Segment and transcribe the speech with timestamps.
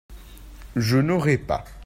[0.75, 1.63] Je n'aurai pas.